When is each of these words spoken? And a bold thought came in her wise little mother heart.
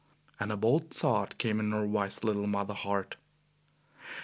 And 0.39 0.51
a 0.51 0.57
bold 0.57 0.89
thought 0.89 1.37
came 1.37 1.59
in 1.59 1.71
her 1.73 1.85
wise 1.85 2.23
little 2.23 2.47
mother 2.47 2.73
heart. 2.73 3.17